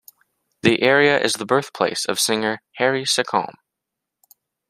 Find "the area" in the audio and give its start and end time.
0.63-1.19